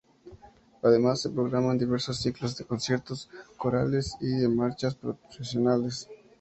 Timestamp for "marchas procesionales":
4.49-6.09